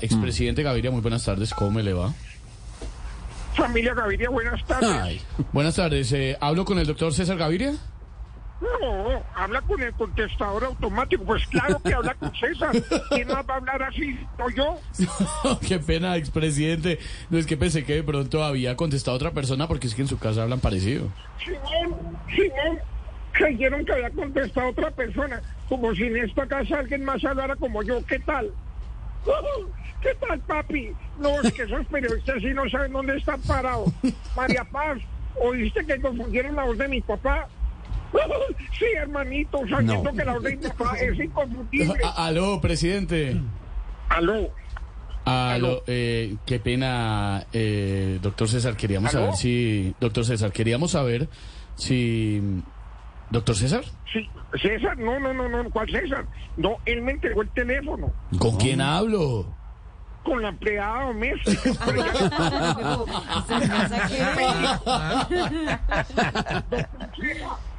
Expresidente 0.00 0.62
Gaviria, 0.62 0.90
muy 0.90 1.02
buenas 1.02 1.26
tardes, 1.26 1.52
¿cómo 1.52 1.72
me 1.72 1.82
le 1.82 1.92
va? 1.92 2.10
Familia 3.54 3.92
Gaviria, 3.92 4.30
buenas 4.30 4.64
tardes. 4.64 4.88
Ay, 4.88 5.20
buenas 5.52 5.76
tardes, 5.76 6.10
eh, 6.12 6.38
¿hablo 6.40 6.64
con 6.64 6.78
el 6.78 6.86
doctor 6.86 7.12
César 7.12 7.36
Gaviria? 7.36 7.74
No, 8.62 9.22
habla 9.34 9.60
con 9.60 9.82
el 9.82 9.92
contestador 9.92 10.64
automático. 10.64 11.22
Pues 11.24 11.46
claro 11.48 11.78
que 11.84 11.92
habla 11.92 12.14
con 12.14 12.34
César. 12.34 12.70
¿Quién 13.10 13.28
más 13.28 13.44
va 13.46 13.54
a 13.54 13.56
hablar 13.58 13.82
así? 13.82 14.18
¿No 14.38 14.48
yo? 14.48 14.80
Qué 15.68 15.78
pena, 15.78 16.16
expresidente. 16.16 16.98
No 17.28 17.36
es 17.36 17.44
que 17.44 17.58
pensé 17.58 17.84
que 17.84 17.96
de 17.96 18.02
pronto 18.02 18.42
había 18.42 18.76
contestado 18.76 19.14
otra 19.18 19.32
persona 19.32 19.68
porque 19.68 19.88
es 19.88 19.94
que 19.94 20.00
en 20.00 20.08
su 20.08 20.18
casa 20.18 20.44
hablan 20.44 20.60
parecido. 20.60 21.08
Simón, 21.44 22.16
Simón, 22.34 22.78
creyeron 23.32 23.84
que 23.84 23.92
había 23.92 24.10
contestado 24.10 24.70
otra 24.70 24.90
persona. 24.92 25.42
Como 25.68 25.94
si 25.94 26.04
en 26.04 26.16
esta 26.16 26.46
casa 26.46 26.78
alguien 26.78 27.04
más 27.04 27.22
hablara 27.22 27.54
como 27.56 27.82
yo. 27.82 28.02
¿Qué 28.06 28.18
tal? 28.20 28.50
¿Qué 30.02 30.14
tal, 30.26 30.38
papi? 30.40 30.90
No, 31.18 31.40
es 31.40 31.52
que 31.52 31.62
esos 31.62 31.86
periodistas 31.86 32.36
sí 32.40 32.52
no 32.52 32.68
saben 32.68 32.92
dónde 32.92 33.16
están 33.16 33.40
parados. 33.42 33.90
María 34.36 34.64
Paz, 34.64 34.98
¿oíste 35.40 35.84
que 35.86 36.00
confundieron 36.00 36.54
la 36.56 36.64
voz 36.64 36.76
de 36.78 36.88
mi 36.88 37.00
papá? 37.00 37.48
Sí, 38.78 38.84
hermanito, 38.96 39.58
sabiendo 39.68 40.12
que 40.12 40.24
la 40.24 40.34
voz 40.34 40.42
de 40.44 40.56
mi 40.56 40.68
papá 40.68 40.96
es 40.98 41.18
inconfundible. 41.18 41.94
A- 42.04 42.26
aló, 42.26 42.60
presidente. 42.60 43.36
Aló. 44.08 44.50
Aló, 45.24 45.82
eh, 45.88 46.36
qué 46.46 46.60
pena, 46.60 47.44
eh, 47.52 48.18
doctor 48.22 48.48
César, 48.48 48.76
queríamos 48.76 49.12
¿Aló? 49.14 49.24
saber 49.26 49.36
si... 49.36 49.94
Doctor 49.98 50.24
César, 50.24 50.52
queríamos 50.52 50.90
saber 50.92 51.28
si... 51.76 52.40
¿Doctor 53.30 53.56
César? 53.56 53.84
Sí, 54.12 54.28
César, 54.60 54.96
no, 54.98 55.18
no, 55.18 55.32
no, 55.34 55.48
no, 55.48 55.70
¿cuál 55.70 55.90
César? 55.90 56.24
No, 56.56 56.76
él 56.86 57.02
me 57.02 57.12
entregó 57.12 57.42
el 57.42 57.48
teléfono 57.50 58.12
¿Con 58.38 58.56
quién 58.58 58.80
hablo? 58.80 59.46
con 60.22 60.40
la 60.40 60.48
empleada 60.48 61.04
doméstica. 61.04 61.60
Pero 61.84 62.04
ya- 62.06 63.44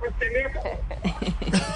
el 0.05 0.13
teléfono. 0.19 0.69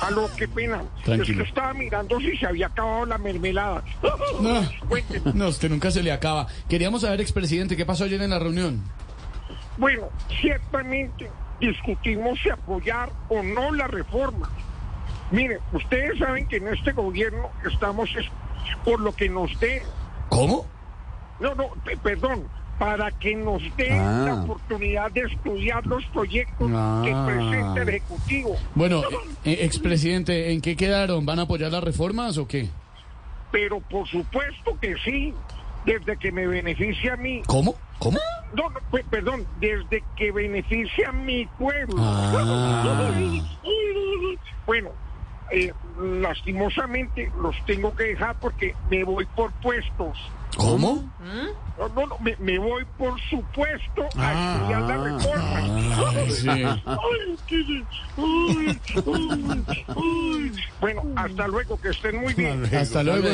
Aló, 0.02 0.30
qué 0.38 0.48
pena. 0.48 0.84
Tranquilo. 1.04 1.40
Es 1.40 1.44
que 1.44 1.50
estaba 1.50 1.74
mirando 1.74 2.20
si 2.20 2.38
se 2.38 2.46
había 2.46 2.68
acabado 2.68 3.06
la 3.06 3.18
mermelada. 3.18 3.84
No. 4.42 4.62
Cuénteme. 4.88 5.32
No, 5.34 5.48
usted 5.50 5.70
nunca 5.70 5.92
se 5.92 6.02
le 6.04 6.12
acaba. 6.14 6.48
Queríamos 6.70 7.02
saber, 7.02 7.20
expresidente, 7.20 7.76
¿qué 7.76 7.86
pasó 7.86 8.06
ayer 8.06 8.22
en 8.22 8.30
la 8.30 8.40
reunión? 8.40 8.82
Bueno, 9.78 10.04
ciertamente 10.40 11.30
discutimos 11.60 12.40
si 12.42 12.50
apoyar 12.50 13.10
o 13.30 13.42
no 13.44 13.72
la 13.72 13.88
reforma. 13.88 14.50
Miren, 15.32 15.60
ustedes 15.74 16.18
saben 16.20 16.48
que 16.48 16.58
en 16.58 16.68
este 16.70 16.92
gobierno 16.92 17.50
estamos 17.72 18.10
es 18.16 18.26
por 18.84 19.00
lo 19.00 19.12
que 19.16 19.30
nos 19.30 19.58
dé 19.60 19.82
¿Cómo? 20.30 20.66
No, 21.40 21.56
no, 21.56 21.70
pe- 21.84 21.98
perdón, 21.98 22.48
para 22.78 23.12
que 23.12 23.36
nos 23.36 23.62
dé 23.78 23.92
Ah. 23.92 24.24
la 24.26 24.34
oportunidad 24.36 25.12
de 25.12 25.22
estudiar 25.22 25.86
los 25.88 26.06
proyectos 26.08 26.70
Ah. 26.74 27.02
que 27.04 27.12
presenta 27.34 27.82
el 27.82 27.90
Ejecutivo. 27.90 28.56
Bueno, 28.76 29.02
eh, 29.44 29.60
expresidente, 29.62 30.52
¿en 30.54 30.62
qué 30.62 30.76
quedaron? 30.76 31.26
¿Van 31.26 31.40
a 31.40 31.44
apoyar 31.44 31.72
las 31.72 31.84
reformas 31.84 32.38
o 32.38 32.48
qué? 32.48 32.70
Pero 33.52 33.80
por 33.80 34.08
supuesto 34.08 34.78
que 34.80 34.96
sí, 35.04 35.34
desde 35.86 36.18
que 36.18 36.32
me 36.32 36.46
beneficia 36.46 37.14
a 37.14 37.18
mí. 37.18 37.42
¿Cómo? 37.48 37.76
¿Cómo? 37.98 38.20
No, 38.54 38.70
no, 38.70 38.80
pe- 38.92 39.04
perdón, 39.10 39.46
desde 39.60 40.04
que 40.16 40.32
beneficia 40.32 41.10
a 41.10 41.12
mi 41.12 41.46
pueblo. 41.58 41.96
Ah. 42.00 43.52
Bueno, 44.66 44.92
eh, 45.50 45.74
lastimosamente 46.00 47.32
los 47.42 47.56
tengo 47.66 47.94
que 47.96 48.04
dejar 48.04 48.36
porque 48.40 48.76
me 48.92 49.04
voy 49.04 49.26
por 49.36 49.52
puestos. 49.54 50.16
¿Cómo? 50.56 51.10
No, 51.80 51.90
no, 51.90 52.06
no, 52.08 52.18
me, 52.20 52.36
me 52.38 52.60
voy 52.60 52.86
por 52.98 53.20
supuesto 53.30 54.04
a 54.16 54.18
Ah. 54.18 54.56
estudiar 54.58 54.82
la 54.84 54.98
reforma. 54.98 55.62
Bueno, 60.80 61.02
hasta 61.16 61.48
luego, 61.48 61.80
que 61.82 61.90
estén 61.90 62.22
muy 62.22 62.34
bien. 62.34 62.64
Hasta 62.76 63.04
luego. 63.04 63.28